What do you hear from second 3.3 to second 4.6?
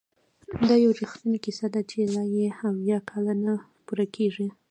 نه پوره کیږي!